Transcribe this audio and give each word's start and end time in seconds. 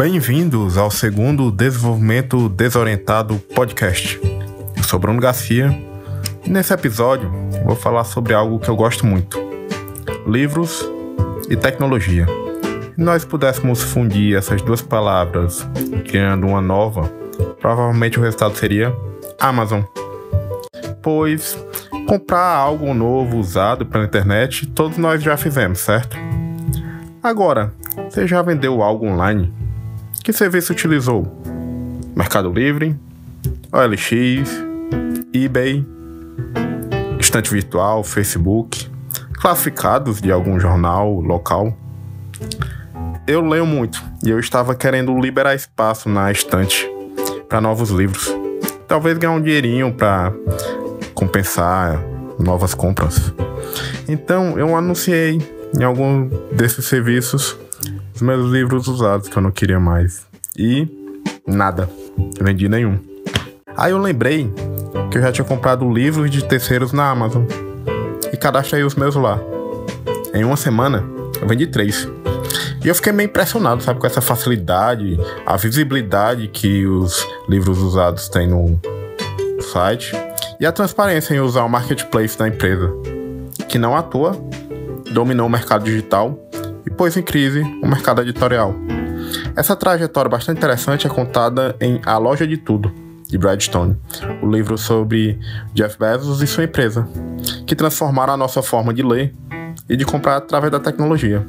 Bem-vindos 0.00 0.78
ao 0.78 0.90
segundo 0.90 1.52
Desenvolvimento 1.52 2.48
Desorientado 2.48 3.38
Podcast. 3.54 4.18
Eu 4.74 4.82
sou 4.82 4.98
Bruno 4.98 5.20
Garcia 5.20 5.78
e 6.42 6.48
nesse 6.48 6.72
episódio 6.72 7.30
vou 7.66 7.76
falar 7.76 8.04
sobre 8.04 8.32
algo 8.32 8.58
que 8.58 8.70
eu 8.70 8.74
gosto 8.74 9.04
muito: 9.04 9.38
livros 10.26 10.90
e 11.50 11.54
tecnologia. 11.54 12.24
Se 12.94 12.98
nós 12.98 13.26
pudéssemos 13.26 13.82
fundir 13.82 14.38
essas 14.38 14.62
duas 14.62 14.80
palavras 14.80 15.68
criando 16.08 16.46
uma 16.46 16.62
nova, 16.62 17.02
provavelmente 17.60 18.18
o 18.18 18.22
resultado 18.22 18.56
seria 18.56 18.96
Amazon. 19.38 19.82
Pois 21.02 21.62
comprar 22.08 22.54
algo 22.56 22.94
novo 22.94 23.36
usado 23.36 23.84
pela 23.84 24.06
internet 24.06 24.66
todos 24.68 24.96
nós 24.96 25.22
já 25.22 25.36
fizemos, 25.36 25.80
certo? 25.80 26.16
Agora, 27.22 27.74
você 28.08 28.26
já 28.26 28.40
vendeu 28.40 28.82
algo 28.82 29.04
online? 29.04 29.59
Que 30.30 30.36
serviço 30.36 30.72
utilizou? 30.72 31.26
Mercado 32.14 32.52
Livre, 32.52 32.96
OLX, 33.72 34.48
eBay, 35.34 35.84
estante 37.18 37.50
virtual, 37.50 38.04
Facebook, 38.04 38.88
classificados 39.32 40.20
de 40.20 40.30
algum 40.30 40.60
jornal 40.60 41.14
local. 41.14 41.76
Eu 43.26 43.40
leio 43.40 43.66
muito 43.66 44.00
e 44.24 44.30
eu 44.30 44.38
estava 44.38 44.72
querendo 44.72 45.18
liberar 45.18 45.56
espaço 45.56 46.08
na 46.08 46.30
estante 46.30 46.88
para 47.48 47.60
novos 47.60 47.90
livros. 47.90 48.32
Talvez 48.86 49.18
ganhar 49.18 49.32
um 49.32 49.42
dinheirinho 49.42 49.92
para 49.92 50.32
compensar 51.12 52.00
novas 52.38 52.72
compras. 52.72 53.34
Então 54.08 54.56
eu 54.56 54.76
anunciei 54.76 55.42
em 55.76 55.82
algum 55.82 56.28
desses 56.52 56.86
serviços 56.86 57.58
os 58.20 58.22
meus 58.22 58.50
livros 58.50 58.86
usados 58.86 59.28
que 59.28 59.36
eu 59.36 59.42
não 59.42 59.50
queria 59.50 59.80
mais. 59.80 60.26
E 60.56 60.86
nada, 61.46 61.88
vendi 62.38 62.68
nenhum. 62.68 62.98
Aí 63.74 63.92
eu 63.92 63.98
lembrei 63.98 64.52
que 65.10 65.16
eu 65.16 65.22
já 65.22 65.32
tinha 65.32 65.44
comprado 65.44 65.90
livros 65.90 66.30
de 66.30 66.44
terceiros 66.44 66.92
na 66.92 67.10
Amazon 67.10 67.44
e 68.30 68.36
cadastrei 68.36 68.84
os 68.84 68.94
meus 68.94 69.14
lá. 69.14 69.40
Em 70.34 70.44
uma 70.44 70.56
semana, 70.56 71.02
eu 71.40 71.48
vendi 71.48 71.66
três. 71.66 72.06
E 72.84 72.88
eu 72.88 72.94
fiquei 72.94 73.12
meio 73.12 73.26
impressionado, 73.26 73.82
sabe, 73.82 73.98
com 73.98 74.06
essa 74.06 74.20
facilidade, 74.20 75.18
a 75.46 75.56
visibilidade 75.56 76.48
que 76.48 76.86
os 76.86 77.26
livros 77.48 77.78
usados 77.78 78.28
têm 78.28 78.46
no 78.46 78.78
site 79.72 80.12
e 80.58 80.66
a 80.66 80.72
transparência 80.72 81.34
em 81.34 81.40
usar 81.40 81.64
o 81.64 81.68
marketplace 81.68 82.38
da 82.38 82.46
empresa, 82.46 82.92
que 83.66 83.78
não 83.78 83.96
à 83.96 84.02
toa 84.02 84.32
dominou 85.10 85.46
o 85.46 85.50
mercado 85.50 85.84
digital 85.84 86.38
e 86.86 86.90
pôs 86.90 87.16
em 87.16 87.22
crise 87.22 87.60
o 87.82 87.86
mercado 87.86 88.22
editorial. 88.22 88.74
Essa 89.56 89.76
trajetória 89.76 90.28
bastante 90.28 90.58
interessante 90.58 91.06
é 91.06 91.10
contada 91.10 91.76
em 91.80 92.00
A 92.04 92.16
Loja 92.18 92.46
de 92.46 92.56
Tudo, 92.56 92.92
de 93.28 93.38
Brad 93.38 93.60
Stone, 93.60 93.96
o 94.42 94.50
livro 94.50 94.76
sobre 94.76 95.38
Jeff 95.72 95.96
Bezos 95.98 96.42
e 96.42 96.46
sua 96.46 96.64
empresa, 96.64 97.08
que 97.66 97.76
transformaram 97.76 98.34
a 98.34 98.36
nossa 98.36 98.62
forma 98.62 98.92
de 98.92 99.02
ler 99.02 99.34
e 99.88 99.96
de 99.96 100.04
comprar 100.04 100.36
através 100.36 100.72
da 100.72 100.80
tecnologia, 100.80 101.46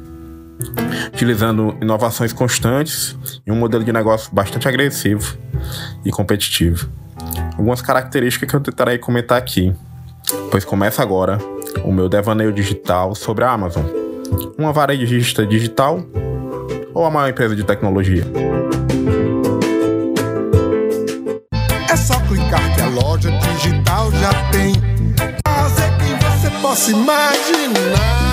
utilizando 1.08 1.76
inovações 1.80 2.32
constantes 2.32 3.16
e 3.46 3.50
um 3.50 3.56
modelo 3.56 3.82
de 3.82 3.92
negócio 3.92 4.32
bastante 4.32 4.68
agressivo 4.68 5.36
e 6.04 6.10
competitivo. 6.10 6.88
Algumas 7.52 7.82
características 7.82 8.48
que 8.48 8.56
eu 8.56 8.60
tentarei 8.60 8.98
comentar 8.98 9.38
aqui, 9.38 9.74
pois 10.50 10.64
começa 10.64 11.02
agora 11.02 11.38
o 11.84 11.92
meu 11.92 12.08
devaneio 12.08 12.52
digital 12.52 13.14
sobre 13.14 13.44
a 13.44 13.50
Amazon, 13.50 14.01
uma 14.58 14.72
varejista 14.72 15.46
digital 15.46 16.04
ou 16.94 17.04
a 17.04 17.10
maior 17.10 17.30
empresa 17.30 17.56
de 17.56 17.64
tecnologia. 17.64 18.24
É 21.90 21.96
só 21.96 22.18
clicar 22.20 22.74
que 22.74 22.80
a 22.80 22.88
loja 22.88 23.30
digital 23.30 24.10
já 24.12 24.30
tem. 24.50 24.74
Fazer 25.46 25.90
quem 25.98 26.16
você 26.18 26.50
possa 26.60 26.90
imaginar. 26.90 28.32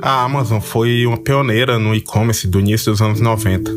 A 0.00 0.22
Amazon 0.22 0.60
foi 0.60 1.04
uma 1.04 1.18
pioneira 1.18 1.78
no 1.78 1.94
e-commerce 1.94 2.46
do 2.46 2.60
início 2.60 2.90
dos 2.90 3.02
anos 3.02 3.20
90, 3.20 3.70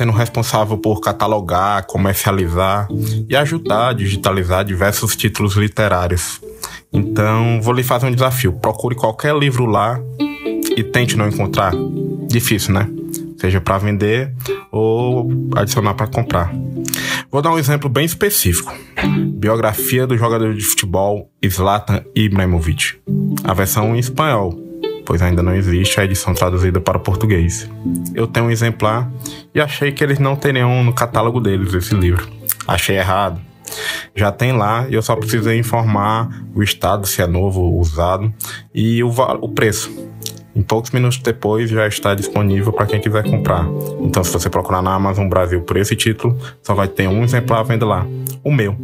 sendo 0.00 0.12
responsável 0.12 0.78
por 0.78 0.98
catalogar, 0.98 1.86
comercializar 1.86 2.88
e 3.28 3.36
ajudar 3.36 3.90
a 3.90 3.92
digitalizar 3.92 4.64
diversos 4.64 5.14
títulos 5.14 5.56
literários. 5.56 6.40
Então, 6.90 7.60
vou 7.60 7.74
lhe 7.74 7.82
fazer 7.82 8.06
um 8.06 8.10
desafio: 8.10 8.54
procure 8.54 8.94
qualquer 8.94 9.36
livro 9.36 9.66
lá 9.66 10.00
e 10.74 10.82
tente 10.82 11.18
não 11.18 11.28
encontrar. 11.28 11.74
Difícil, 12.26 12.72
né? 12.72 12.88
Seja 13.36 13.60
para 13.60 13.76
vender 13.76 14.32
ou 14.72 15.28
adicionar 15.54 15.92
para 15.92 16.06
comprar. 16.06 16.50
Vou 17.30 17.42
dar 17.42 17.52
um 17.52 17.58
exemplo 17.58 17.90
bem 17.90 18.06
específico. 18.06 18.72
Biografia 19.34 20.06
do 20.06 20.16
jogador 20.16 20.54
de 20.54 20.64
futebol 20.64 21.30
Zlatan 21.46 22.02
Ibrahimovic. 22.14 22.98
A 23.44 23.52
versão 23.52 23.94
em 23.94 23.98
espanhol, 23.98 24.58
pois 25.10 25.22
ainda 25.22 25.42
não 25.42 25.52
existe 25.52 25.98
a 25.98 26.04
edição 26.04 26.32
traduzida 26.32 26.80
para 26.80 26.96
o 26.96 27.00
português. 27.00 27.68
Eu 28.14 28.28
tenho 28.28 28.46
um 28.46 28.50
exemplar 28.52 29.10
e 29.52 29.60
achei 29.60 29.90
que 29.90 30.04
eles 30.04 30.20
não 30.20 30.36
teriam 30.36 30.84
no 30.84 30.92
catálogo 30.92 31.40
deles 31.40 31.74
esse 31.74 31.92
livro. 31.96 32.28
Achei 32.64 32.96
errado. 32.96 33.40
Já 34.14 34.30
tem 34.30 34.52
lá 34.52 34.86
e 34.88 34.94
eu 34.94 35.02
só 35.02 35.16
precisei 35.16 35.58
informar 35.58 36.44
o 36.54 36.62
estado, 36.62 37.08
se 37.08 37.20
é 37.20 37.26
novo 37.26 37.76
usado, 37.76 38.32
e 38.72 39.02
o, 39.02 39.08
o 39.40 39.48
preço. 39.48 39.90
Em 40.54 40.62
poucos 40.62 40.92
minutos 40.92 41.18
depois 41.18 41.68
já 41.68 41.88
está 41.88 42.14
disponível 42.14 42.72
para 42.72 42.86
quem 42.86 43.00
quiser 43.00 43.28
comprar. 43.28 43.66
Então, 44.00 44.22
se 44.22 44.32
você 44.32 44.48
procurar 44.48 44.80
na 44.80 44.94
Amazon 44.94 45.28
Brasil 45.28 45.60
por 45.62 45.76
esse 45.76 45.96
título, 45.96 46.38
só 46.62 46.72
vai 46.72 46.86
ter 46.86 47.08
um 47.08 47.24
exemplar 47.24 47.58
à 47.58 47.62
venda 47.64 47.84
lá. 47.84 48.06
O 48.44 48.52
meu. 48.52 48.76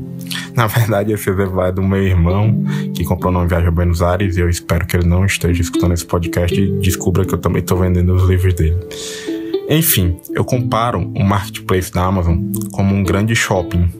Na 0.57 0.67
verdade, 0.67 1.13
esse 1.13 1.29
exemplar 1.29 1.69
é 1.69 1.73
do 1.73 1.83
meu 1.83 2.03
irmão, 2.03 2.65
que 2.95 3.05
comprou 3.05 3.31
numa 3.31 3.47
viagem 3.47 3.69
a 3.69 3.71
Buenos 3.71 4.01
Aires, 4.01 4.37
e 4.37 4.41
eu 4.41 4.49
espero 4.49 4.87
que 4.87 4.97
ele 4.97 5.07
não 5.07 5.27
esteja 5.27 5.61
escutando 5.61 5.93
esse 5.93 6.07
podcast 6.07 6.59
e 6.59 6.79
descubra 6.81 7.27
que 7.27 7.35
eu 7.35 7.39
também 7.39 7.61
estou 7.61 7.79
vendendo 7.79 8.15
os 8.15 8.27
livros 8.27 8.55
dele. 8.55 8.79
Enfim, 9.69 10.19
eu 10.31 10.45
comparo 10.45 11.13
o 11.15 11.23
marketplace 11.23 11.93
da 11.93 12.05
Amazon 12.05 12.39
como 12.73 12.95
um 12.95 13.03
grande 13.03 13.35
shopping, 13.35 13.91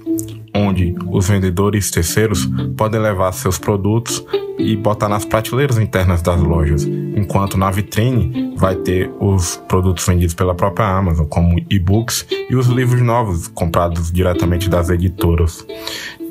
onde 0.57 0.95
os 1.07 1.29
vendedores 1.29 1.91
terceiros 1.91 2.49
podem 2.77 3.01
levar 3.01 3.33
seus 3.33 3.59
produtos 3.59 4.25
e 4.59 4.75
botar 4.75 5.09
nas 5.09 5.25
prateleiras 5.25 5.79
internas 5.79 6.23
das 6.23 6.41
lojas, 6.41 6.85
enquanto 6.85 7.59
na 7.59 7.71
vitrine 7.71 8.55
vai 8.57 8.75
ter 8.75 9.11
os 9.21 9.57
produtos 9.69 10.07
vendidos 10.07 10.35
pela 10.35 10.55
própria 10.55 10.87
Amazon, 10.87 11.27
como 11.27 11.59
e-books 11.71 12.27
e 12.49 12.57
os 12.57 12.67
livros 12.67 13.03
novos 13.03 13.49
comprados 13.49 14.11
diretamente 14.11 14.71
das 14.71 14.89
editoras. 14.89 15.67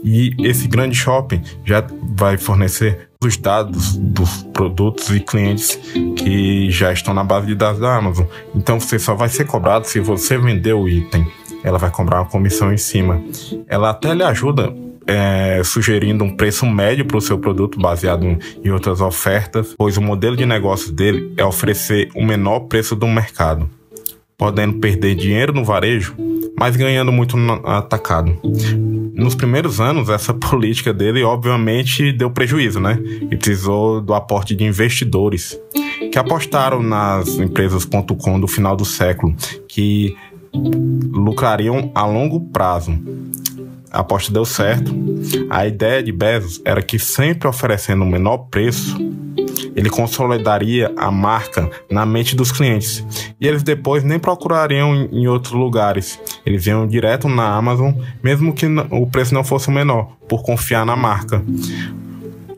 E 0.03 0.35
esse 0.39 0.67
grande 0.67 0.95
shopping 0.95 1.41
já 1.63 1.85
vai 2.15 2.37
fornecer 2.37 3.09
os 3.25 3.37
dados 3.37 3.97
dos 3.97 4.43
produtos 4.53 5.09
e 5.09 5.19
clientes 5.19 5.79
que 6.15 6.69
já 6.71 6.93
estão 6.93 7.13
na 7.13 7.23
base 7.23 7.47
de 7.47 7.55
dados 7.55 7.79
da 7.79 7.95
Amazon. 7.95 8.25
Então 8.53 8.79
você 8.79 8.97
só 8.97 9.15
vai 9.15 9.29
ser 9.29 9.45
cobrado 9.45 9.85
se 9.85 9.99
você 9.99 10.37
vender 10.37 10.73
o 10.73 10.87
item. 10.87 11.27
Ela 11.63 11.77
vai 11.77 11.89
cobrar 11.89 12.21
uma 12.21 12.29
comissão 12.29 12.71
em 12.71 12.77
cima. 12.77 13.21
Ela 13.67 13.89
até 13.89 14.13
lhe 14.13 14.23
ajuda 14.23 14.73
é, 15.07 15.61
sugerindo 15.63 16.23
um 16.23 16.35
preço 16.35 16.65
médio 16.65 17.05
para 17.05 17.17
o 17.17 17.21
seu 17.21 17.37
produto 17.37 17.79
baseado 17.79 18.37
em 18.63 18.69
outras 18.71 19.01
ofertas, 19.01 19.75
pois 19.77 19.97
o 19.97 20.01
modelo 20.01 20.35
de 20.35 20.45
negócio 20.45 20.91
dele 20.91 21.33
é 21.37 21.45
oferecer 21.45 22.09
o 22.15 22.25
menor 22.25 22.61
preço 22.61 22.95
do 22.95 23.07
mercado, 23.07 23.69
podendo 24.37 24.79
perder 24.79 25.15
dinheiro 25.15 25.53
no 25.53 25.63
varejo, 25.63 26.15
mas 26.59 26.75
ganhando 26.75 27.11
muito 27.11 27.37
no 27.37 27.53
atacado. 27.65 28.37
Nos 29.13 29.35
primeiros 29.35 29.79
anos, 29.79 30.09
essa 30.09 30.33
política 30.35 30.93
dele 30.93 31.23
obviamente 31.23 32.11
deu 32.11 32.29
prejuízo, 32.29 32.79
né? 32.79 32.99
E 33.31 33.35
precisou 33.37 34.01
do 34.01 34.13
aporte 34.13 34.55
de 34.55 34.63
investidores 34.63 35.59
que 36.11 36.19
apostaram 36.19 36.81
nas 36.81 37.37
empresas.com 37.37 38.39
do 38.39 38.47
final 38.47 38.75
do 38.75 38.85
século, 38.85 39.35
que 39.67 40.15
lucrariam 41.11 41.91
a 41.93 42.05
longo 42.05 42.39
prazo 42.39 42.97
a 43.95 44.01
aposta 44.01 44.31
deu 44.31 44.43
certo. 44.43 44.93
A 45.49 45.65
ideia 45.65 46.03
de 46.03 46.11
Bezos 46.11 46.61
era 46.65 46.81
que 46.81 46.99
sempre 46.99 47.47
oferecendo 47.47 48.03
o 48.03 48.05
menor 48.05 48.39
preço, 48.49 48.97
ele 49.75 49.89
consolidaria 49.89 50.91
a 50.95 51.11
marca 51.11 51.69
na 51.91 52.05
mente 52.05 52.35
dos 52.35 52.51
clientes. 52.51 53.05
E 53.39 53.47
eles 53.47 53.61
depois 53.61 54.03
nem 54.03 54.17
procurariam 54.17 55.09
em 55.11 55.27
outros 55.27 55.53
lugares. 55.53 56.19
Eles 56.45 56.65
iam 56.65 56.87
direto 56.87 57.27
na 57.27 57.55
Amazon, 57.55 57.93
mesmo 58.23 58.53
que 58.53 58.65
o 58.89 59.05
preço 59.05 59.33
não 59.33 59.43
fosse 59.43 59.67
o 59.67 59.71
menor, 59.71 60.15
por 60.27 60.43
confiar 60.43 60.85
na 60.85 60.95
marca. 60.95 61.43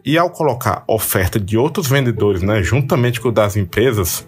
E 0.06 0.18
ao 0.18 0.30
colocar 0.30 0.86
oferta 0.88 1.38
de 1.38 1.58
outros 1.58 1.88
vendedores, 1.88 2.42
né, 2.42 2.64
juntamente 2.64 3.20
com 3.20 3.30
das 3.30 3.58
empresas 3.58 4.26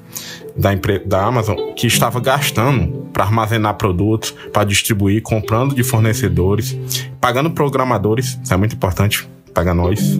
da, 0.57 0.71
da 1.05 1.23
Amazon, 1.23 1.55
que 1.73 1.87
estava 1.87 2.19
gastando 2.19 3.07
para 3.13 3.23
armazenar 3.23 3.75
produtos, 3.75 4.31
para 4.51 4.65
distribuir, 4.65 5.21
comprando 5.21 5.73
de 5.73 5.83
fornecedores, 5.83 6.77
pagando 7.21 7.51
programadores, 7.51 8.37
isso 8.43 8.53
é 8.53 8.57
muito 8.57 8.75
importante, 8.75 9.25
paga 9.53 9.73
nós. 9.73 10.19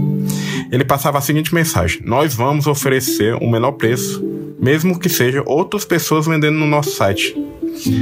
Ele 0.72 0.86
passava 0.86 1.18
a 1.18 1.22
seguinte 1.22 1.54
mensagem: 1.54 2.02
Nós 2.04 2.34
vamos 2.34 2.68
oferecer 2.68 3.34
o 3.36 3.46
um 3.46 3.50
menor 3.50 3.74
preço, 3.74 4.24
mesmo 4.60 5.00
que 5.00 5.10
seja 5.10 5.44
outras 5.46 5.86
pessoas 5.86 6.26
vendendo 6.26 6.58
no 6.58 6.68
nosso 6.68 6.92
site. 6.92 7.36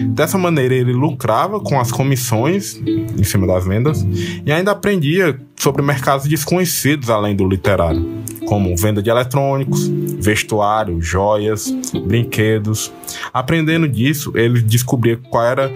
Dessa 0.09 0.37
maneira, 0.37 0.73
ele 0.73 0.93
lucrava 0.93 1.59
com 1.59 1.79
as 1.79 1.91
comissões 1.91 2.81
em 2.85 3.23
cima 3.23 3.45
das 3.45 3.65
vendas 3.65 4.05
e 4.45 4.51
ainda 4.51 4.71
aprendia 4.71 5.39
sobre 5.55 5.81
mercados 5.81 6.27
desconhecidos 6.27 7.09
além 7.09 7.35
do 7.35 7.47
literário, 7.47 8.07
como 8.45 8.75
venda 8.77 9.01
de 9.01 9.09
eletrônicos, 9.09 9.87
vestuário, 9.87 11.01
joias, 11.01 11.73
brinquedos. 12.05 12.91
Aprendendo 13.33 13.87
disso, 13.87 14.31
ele 14.35 14.61
descobria 14.61 15.17
qual 15.17 15.43
era 15.43 15.71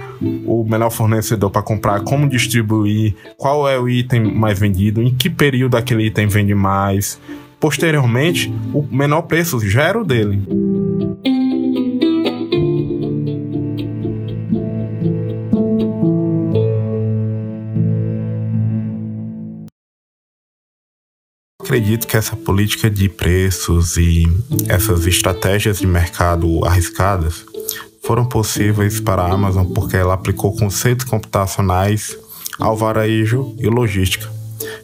o 0.45 0.63
melhor 0.63 0.91
fornecedor 0.91 1.49
para 1.49 1.61
comprar, 1.61 2.01
como 2.01 2.29
distribuir, 2.29 3.15
qual 3.37 3.67
é 3.67 3.79
o 3.79 3.89
item 3.89 4.33
mais 4.33 4.59
vendido, 4.59 5.01
em 5.01 5.13
que 5.13 5.29
período 5.29 5.75
aquele 5.75 6.05
item 6.05 6.27
vende 6.27 6.53
mais. 6.53 7.19
Posteriormente, 7.59 8.51
o 8.73 8.83
menor 8.91 9.21
preço 9.23 9.59
já 9.59 9.83
era 9.83 10.01
o 10.01 10.03
dele. 10.03 10.41
Acredito 21.71 22.05
que 22.05 22.17
essa 22.17 22.35
política 22.35 22.89
de 22.89 23.07
preços 23.07 23.95
e 23.95 24.27
essas 24.67 25.07
estratégias 25.07 25.79
de 25.79 25.87
mercado 25.87 26.65
arriscadas 26.65 27.45
foram 28.03 28.25
possíveis 28.25 28.99
para 28.99 29.21
a 29.21 29.31
Amazon 29.31 29.65
porque 29.67 29.95
ela 29.95 30.13
aplicou 30.13 30.53
conceitos 30.53 31.05
computacionais 31.05 32.17
ao 32.59 32.75
varejo 32.75 33.55
e 33.57 33.67
logística, 33.67 34.29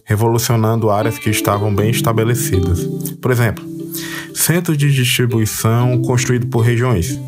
revolucionando 0.06 0.90
áreas 0.90 1.20
que 1.20 1.30
estavam 1.30 1.76
bem 1.76 1.90
estabelecidas. 1.90 2.80
Por 3.22 3.32
exemplo, 3.32 3.67
centros 4.38 4.78
de 4.78 4.92
distribuição 4.92 6.00
construídos 6.04 6.48
por 6.50 6.60
regiões, 6.60 7.20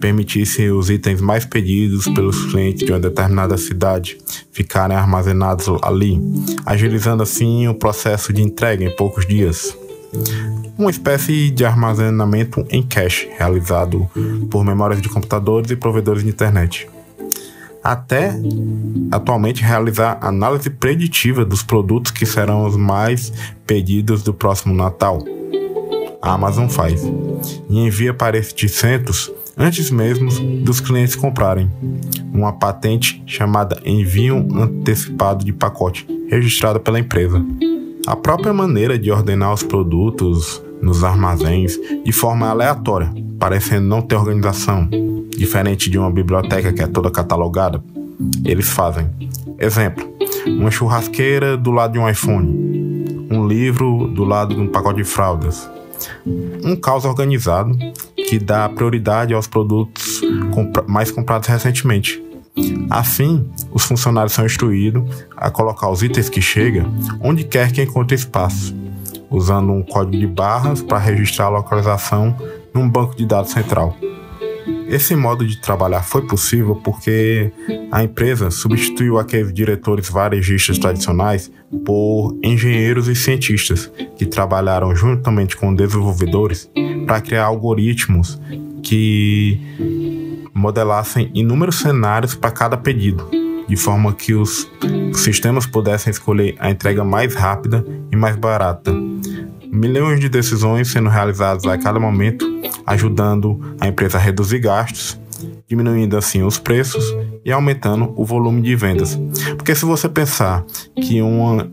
permitissem 0.00 0.70
os 0.70 0.90
itens 0.90 1.20
mais 1.20 1.44
pedidos 1.44 2.06
pelos 2.06 2.46
clientes 2.46 2.84
de 2.84 2.92
uma 2.92 2.98
determinada 2.98 3.56
cidade 3.56 4.18
ficarem 4.50 4.96
armazenados 4.96 5.66
ali, 5.82 6.20
agilizando 6.66 7.22
assim 7.22 7.68
o 7.68 7.74
processo 7.74 8.32
de 8.32 8.42
entrega 8.42 8.84
em 8.84 8.94
poucos 8.96 9.26
dias. 9.26 9.76
Uma 10.76 10.90
espécie 10.90 11.50
de 11.50 11.64
armazenamento 11.64 12.66
em 12.70 12.82
cache 12.82 13.28
realizado 13.38 14.10
por 14.50 14.64
memórias 14.64 15.00
de 15.00 15.08
computadores 15.08 15.70
e 15.70 15.76
provedores 15.76 16.24
de 16.24 16.28
internet. 16.28 16.88
Até 17.84 18.34
atualmente 19.12 19.62
realizar 19.62 20.18
análise 20.20 20.68
preditiva 20.70 21.44
dos 21.44 21.62
produtos 21.62 22.10
que 22.10 22.26
serão 22.26 22.66
os 22.66 22.76
mais 22.76 23.32
pedidos 23.64 24.22
do 24.22 24.34
próximo 24.34 24.74
Natal 24.74 25.37
a 26.20 26.32
Amazon 26.32 26.68
faz 26.68 27.02
e 27.68 27.78
envia 27.78 28.12
para 28.12 28.36
estes 28.36 28.72
centros 28.72 29.30
antes 29.56 29.90
mesmo 29.90 30.30
dos 30.62 30.80
clientes 30.80 31.16
comprarem. 31.16 31.70
Uma 32.32 32.52
patente 32.52 33.22
chamada 33.26 33.80
envio 33.84 34.36
antecipado 34.54 35.44
de 35.44 35.52
pacote, 35.52 36.06
registrada 36.28 36.78
pela 36.78 36.98
empresa. 37.00 37.44
A 38.06 38.14
própria 38.14 38.52
maneira 38.52 38.98
de 38.98 39.10
ordenar 39.10 39.52
os 39.52 39.62
produtos 39.62 40.62
nos 40.80 41.02
armazéns 41.02 41.78
de 42.04 42.12
forma 42.12 42.48
aleatória, 42.48 43.12
parecendo 43.38 43.86
não 43.86 44.00
ter 44.00 44.14
organização, 44.14 44.88
diferente 45.36 45.90
de 45.90 45.98
uma 45.98 46.10
biblioteca 46.10 46.72
que 46.72 46.82
é 46.82 46.86
toda 46.86 47.10
catalogada, 47.10 47.82
eles 48.44 48.68
fazem. 48.68 49.08
Exemplo: 49.58 50.08
uma 50.46 50.70
churrasqueira 50.70 51.56
do 51.56 51.70
lado 51.70 51.92
de 51.92 51.98
um 51.98 52.08
iPhone, 52.08 53.26
um 53.30 53.46
livro 53.46 54.08
do 54.08 54.24
lado 54.24 54.54
de 54.54 54.60
um 54.60 54.68
pacote 54.68 54.98
de 54.98 55.04
fraldas, 55.04 55.68
um 56.26 56.76
caos 56.76 57.04
organizado 57.04 57.76
que 58.28 58.38
dá 58.38 58.68
prioridade 58.68 59.34
aos 59.34 59.46
produtos 59.46 60.20
mais 60.86 61.10
comprados 61.10 61.48
recentemente. 61.48 62.22
Assim, 62.90 63.48
os 63.72 63.84
funcionários 63.84 64.32
são 64.32 64.44
instruídos 64.44 65.24
a 65.36 65.50
colocar 65.50 65.88
os 65.90 66.02
itens 66.02 66.28
que 66.28 66.42
chegam 66.42 66.92
onde 67.20 67.44
quer 67.44 67.70
que 67.72 67.82
encontre 67.82 68.16
espaço, 68.16 68.74
usando 69.30 69.72
um 69.72 69.82
código 69.82 70.18
de 70.18 70.26
barras 70.26 70.82
para 70.82 70.98
registrar 70.98 71.46
a 71.46 71.50
localização 71.50 72.36
num 72.74 72.88
banco 72.88 73.16
de 73.16 73.24
dados 73.24 73.52
central. 73.52 73.96
Esse 74.88 75.14
modo 75.14 75.46
de 75.46 75.58
trabalhar 75.58 76.02
foi 76.02 76.26
possível 76.26 76.74
porque 76.76 77.52
a 77.92 78.02
empresa 78.02 78.50
substituiu 78.50 79.18
aqueles 79.18 79.52
diretores 79.52 80.08
varejistas 80.08 80.78
tradicionais 80.78 81.52
por 81.84 82.34
engenheiros 82.42 83.06
e 83.06 83.14
cientistas 83.14 83.90
que 84.16 84.24
trabalharam 84.24 84.96
juntamente 84.96 85.58
com 85.58 85.74
desenvolvedores 85.74 86.70
para 87.06 87.20
criar 87.20 87.44
algoritmos 87.44 88.40
que 88.82 89.60
modelassem 90.54 91.30
inúmeros 91.34 91.80
cenários 91.80 92.34
para 92.34 92.50
cada 92.50 92.76
pedido, 92.78 93.28
de 93.68 93.76
forma 93.76 94.14
que 94.14 94.34
os 94.34 94.70
sistemas 95.12 95.66
pudessem 95.66 96.10
escolher 96.10 96.56
a 96.58 96.70
entrega 96.70 97.04
mais 97.04 97.34
rápida 97.34 97.84
e 98.10 98.16
mais 98.16 98.36
barata. 98.36 98.90
Milhões 99.70 100.18
de 100.18 100.30
decisões 100.30 100.88
sendo 100.88 101.10
realizadas 101.10 101.66
a 101.66 101.76
cada 101.76 102.00
momento 102.00 102.46
ajudando 102.88 103.60
a 103.78 103.86
empresa 103.86 104.18
a 104.18 104.20
reduzir 104.20 104.58
gastos, 104.58 105.18
diminuindo 105.68 106.16
assim 106.16 106.42
os 106.42 106.58
preços 106.58 107.04
e 107.44 107.52
aumentando 107.52 108.12
o 108.16 108.24
volume 108.24 108.62
de 108.62 108.74
vendas. 108.74 109.18
Porque 109.56 109.74
se 109.74 109.84
você 109.84 110.08
pensar 110.08 110.64
que 110.96 111.20
uma 111.20 111.70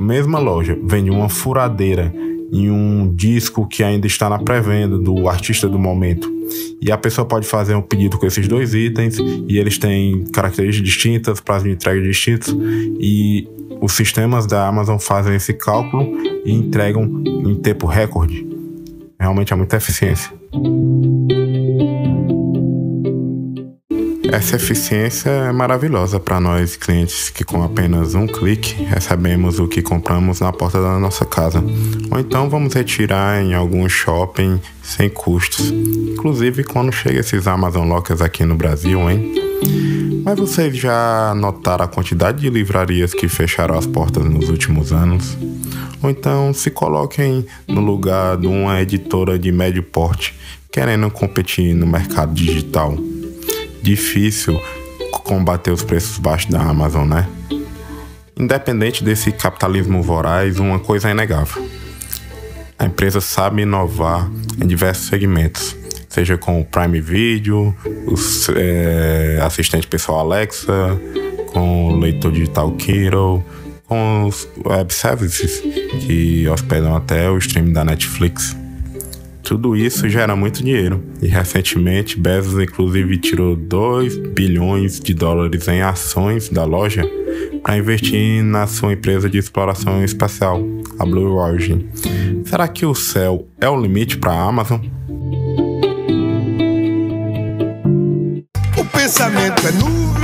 mesma 0.00 0.38
loja 0.38 0.78
vende 0.84 1.10
uma 1.10 1.28
furadeira 1.28 2.12
e 2.52 2.68
um 2.70 3.12
disco 3.14 3.66
que 3.66 3.82
ainda 3.82 4.06
está 4.06 4.28
na 4.28 4.38
pré-venda 4.38 4.98
do 4.98 5.28
artista 5.28 5.68
do 5.68 5.78
momento, 5.78 6.34
e 6.80 6.92
a 6.92 6.98
pessoa 6.98 7.26
pode 7.26 7.46
fazer 7.46 7.74
um 7.74 7.82
pedido 7.82 8.18
com 8.18 8.26
esses 8.26 8.46
dois 8.46 8.74
itens 8.74 9.18
e 9.18 9.58
eles 9.58 9.78
têm 9.78 10.24
características 10.32 10.86
distintas, 10.86 11.40
prazo 11.40 11.64
de 11.64 11.70
entrega 11.70 12.00
distintos 12.00 12.54
e 13.00 13.48
os 13.80 13.92
sistemas 13.92 14.46
da 14.46 14.66
Amazon 14.66 14.98
fazem 14.98 15.34
esse 15.34 15.52
cálculo 15.52 16.16
e 16.44 16.52
entregam 16.52 17.02
em 17.26 17.54
tempo 17.56 17.86
recorde 17.86 18.45
realmente 19.18 19.52
é 19.52 19.56
muita 19.56 19.76
eficiência. 19.76 20.32
Essa 24.32 24.56
eficiência 24.56 25.30
é 25.30 25.52
maravilhosa 25.52 26.20
para 26.20 26.38
nós 26.38 26.76
clientes 26.76 27.30
que 27.30 27.44
com 27.44 27.62
apenas 27.62 28.14
um 28.14 28.26
clique 28.26 28.82
recebemos 28.84 29.58
o 29.58 29.66
que 29.66 29.80
compramos 29.80 30.40
na 30.40 30.52
porta 30.52 30.80
da 30.80 30.98
nossa 30.98 31.24
casa. 31.24 31.64
Ou 32.10 32.18
então 32.18 32.50
vamos 32.50 32.74
retirar 32.74 33.42
em 33.42 33.54
algum 33.54 33.88
shopping 33.88 34.60
sem 34.82 35.08
custos. 35.08 35.70
Inclusive 35.70 36.64
quando 36.64 36.92
chega 36.92 37.20
esses 37.20 37.46
Amazon 37.46 37.88
Lockers 37.88 38.20
aqui 38.20 38.44
no 38.44 38.56
Brasil, 38.56 39.08
hein? 39.08 39.32
Mas 40.24 40.38
vocês 40.38 40.76
já 40.76 41.32
notaram 41.36 41.84
a 41.84 41.88
quantidade 41.88 42.40
de 42.40 42.50
livrarias 42.50 43.14
que 43.14 43.28
fecharam 43.28 43.78
as 43.78 43.86
portas 43.86 44.24
nos 44.24 44.48
últimos 44.48 44.92
anos? 44.92 45.36
Ou 46.02 46.10
então 46.10 46.52
se 46.52 46.70
coloquem 46.70 47.46
no 47.66 47.80
lugar 47.80 48.36
de 48.36 48.46
uma 48.46 48.80
editora 48.80 49.38
de 49.38 49.50
médio 49.50 49.82
porte 49.82 50.34
querendo 50.70 51.10
competir 51.10 51.74
no 51.74 51.86
mercado 51.86 52.34
digital. 52.34 52.96
Difícil 53.82 54.60
combater 55.24 55.70
os 55.70 55.82
preços 55.82 56.18
baixos 56.18 56.50
da 56.50 56.60
Amazon, 56.60 57.08
né? 57.08 57.26
Independente 58.38 59.02
desse 59.02 59.32
capitalismo 59.32 60.02
voraz, 60.02 60.58
uma 60.58 60.78
coisa 60.78 61.08
é 61.08 61.12
inegável. 61.12 61.66
A 62.78 62.84
empresa 62.84 63.20
sabe 63.20 63.62
inovar 63.62 64.30
em 64.62 64.66
diversos 64.66 65.06
segmentos 65.06 65.74
seja 66.16 66.38
com 66.38 66.62
o 66.62 66.64
Prime 66.64 66.98
Video, 66.98 67.76
o 67.84 68.14
é, 68.56 69.38
assistente 69.42 69.86
pessoal 69.86 70.20
Alexa, 70.20 70.98
com 71.52 71.88
o 71.88 71.98
leitor 71.98 72.32
digital 72.32 72.72
Kindle, 72.72 73.44
com 73.86 74.24
os 74.24 74.48
web 74.64 74.92
services 74.92 75.60
que 76.06 76.48
hospedam 76.48 76.94
até 76.94 77.30
o 77.30 77.38
streaming 77.38 77.72
da 77.72 77.84
Netflix. 77.84 78.56
Tudo 79.42 79.76
isso 79.76 80.08
gera 80.08 80.34
muito 80.34 80.62
dinheiro 80.62 81.04
e 81.22 81.28
recentemente 81.28 82.18
Bezos 82.18 82.60
inclusive 82.60 83.16
tirou 83.18 83.54
2 83.54 84.16
bilhões 84.34 84.98
de 84.98 85.14
dólares 85.14 85.68
em 85.68 85.82
ações 85.82 86.48
da 86.48 86.64
loja 86.64 87.08
para 87.62 87.76
investir 87.76 88.42
na 88.42 88.66
sua 88.66 88.92
empresa 88.92 89.30
de 89.30 89.38
exploração 89.38 90.02
espacial, 90.02 90.60
a 90.98 91.04
Blue 91.04 91.36
Origin. 91.36 91.88
Será 92.44 92.66
que 92.66 92.84
o 92.84 92.94
céu 92.94 93.46
é 93.60 93.68
o 93.68 93.80
limite 93.80 94.18
para 94.18 94.32
a 94.32 94.48
Amazon? 94.48 94.80
pensamento 99.06 99.64
é 99.68 99.72
nuvem, 99.72 100.15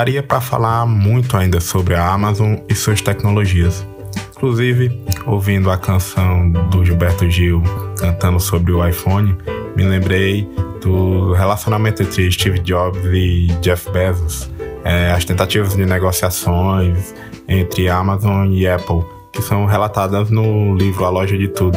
Daria 0.00 0.22
para 0.22 0.40
falar 0.40 0.86
muito 0.86 1.36
ainda 1.36 1.60
sobre 1.60 1.94
a 1.94 2.10
Amazon 2.10 2.54
e 2.66 2.74
suas 2.74 3.02
tecnologias. 3.02 3.86
Inclusive, 4.34 4.98
ouvindo 5.26 5.70
a 5.70 5.76
canção 5.76 6.50
do 6.70 6.82
Gilberto 6.82 7.28
Gil 7.28 7.62
cantando 7.98 8.40
sobre 8.40 8.72
o 8.72 8.88
iPhone, 8.88 9.36
me 9.76 9.84
lembrei 9.84 10.48
do 10.80 11.34
relacionamento 11.34 12.02
entre 12.02 12.32
Steve 12.32 12.60
Jobs 12.60 13.04
e 13.12 13.48
Jeff 13.60 13.90
Bezos, 13.90 14.50
é, 14.86 15.10
as 15.10 15.26
tentativas 15.26 15.76
de 15.76 15.84
negociações 15.84 17.14
entre 17.46 17.90
Amazon 17.90 18.50
e 18.54 18.66
Apple, 18.66 19.04
que 19.30 19.42
são 19.42 19.66
relatadas 19.66 20.30
no 20.30 20.74
livro 20.76 21.04
A 21.04 21.10
Loja 21.10 21.36
de 21.36 21.48
Tudo. 21.48 21.76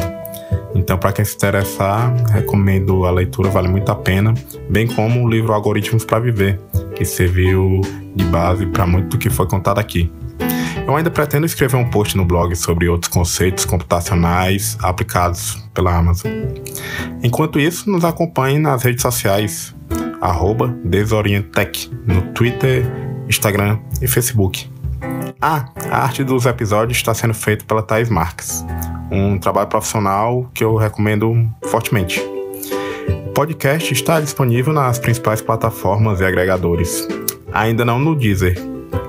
Então, 0.74 0.96
para 0.96 1.12
quem 1.12 1.26
se 1.26 1.36
interessar, 1.36 2.10
recomendo 2.30 3.04
a 3.04 3.10
leitura, 3.10 3.50
vale 3.50 3.68
muito 3.68 3.92
a 3.92 3.94
pena, 3.94 4.32
bem 4.70 4.86
como 4.86 5.22
o 5.22 5.28
livro 5.28 5.52
Algoritmos 5.52 6.06
para 6.06 6.20
Viver, 6.20 6.58
que 6.94 7.04
serviu 7.04 7.80
de 8.14 8.24
base 8.24 8.66
para 8.66 8.86
muito 8.86 9.08
do 9.08 9.18
que 9.18 9.30
foi 9.30 9.46
contado 9.46 9.78
aqui. 9.78 10.10
Eu 10.86 10.94
ainda 10.94 11.10
pretendo 11.10 11.46
escrever 11.46 11.76
um 11.76 11.88
post 11.88 12.16
no 12.16 12.24
blog 12.24 12.54
sobre 12.54 12.88
outros 12.88 13.10
conceitos 13.10 13.64
computacionais 13.64 14.76
aplicados 14.82 15.56
pela 15.72 15.96
Amazon. 15.96 16.30
Enquanto 17.22 17.58
isso, 17.58 17.90
nos 17.90 18.04
acompanhe 18.04 18.58
nas 18.58 18.82
redes 18.82 19.00
sociais, 19.00 19.74
Desorientec, 20.84 21.90
no 22.06 22.20
Twitter, 22.32 22.84
Instagram 23.28 23.78
e 24.02 24.06
Facebook. 24.06 24.68
Ah, 25.40 25.66
a 25.90 26.04
arte 26.04 26.22
dos 26.22 26.44
episódios 26.46 26.98
está 26.98 27.14
sendo 27.14 27.34
feita 27.34 27.64
pela 27.64 27.82
Thais 27.82 28.10
Marques, 28.10 28.64
um 29.10 29.38
trabalho 29.38 29.68
profissional 29.68 30.50
que 30.52 30.64
eu 30.64 30.76
recomendo 30.76 31.48
fortemente. 31.66 32.33
Podcast 33.34 33.92
está 33.92 34.20
disponível 34.20 34.72
nas 34.72 35.00
principais 35.00 35.42
plataformas 35.42 36.20
e 36.20 36.24
agregadores. 36.24 37.08
Ainda 37.52 37.84
não 37.84 37.98
no 37.98 38.14
Deezer. 38.14 38.56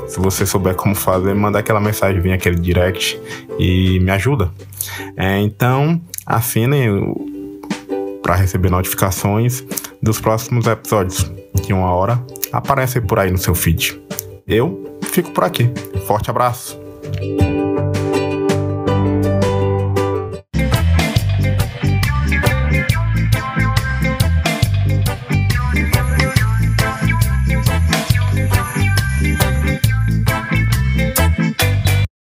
Se 0.08 0.20
você 0.20 0.48
souber 0.48 0.74
como 0.74 0.96
fazer, 0.96 1.36
manda 1.36 1.60
aquela 1.60 1.80
mensagem, 1.80 2.20
vem 2.20 2.34
aquele 2.34 2.56
direct 2.56 3.22
e 3.60 4.00
me 4.00 4.10
ajuda. 4.10 4.52
É, 5.16 5.40
então, 5.40 6.02
assinem 6.26 7.14
para 8.24 8.34
receber 8.34 8.72
notificações 8.72 9.64
dos 10.02 10.20
próximos 10.20 10.66
episódios, 10.66 11.32
que 11.62 11.72
uma 11.72 11.94
hora 11.94 12.20
aparecem 12.52 13.04
por 13.04 13.20
aí 13.20 13.30
no 13.30 13.38
seu 13.38 13.54
feed. 13.54 14.02
Eu 14.48 15.00
fico 15.04 15.30
por 15.32 15.44
aqui. 15.44 15.72
Forte 16.08 16.32
abraço! 16.32 16.80